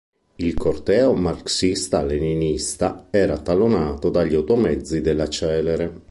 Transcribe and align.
Il 0.37 0.55
corteo 0.55 1.13
marxista-leninista 1.13 3.09
era 3.11 3.37
tallonato 3.37 4.09
dagli 4.09 4.33
automezzi 4.33 4.99
della 4.99 5.29
celere. 5.29 5.93